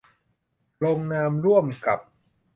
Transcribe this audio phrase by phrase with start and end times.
[0.83, 1.99] ลงนามร่วมกับ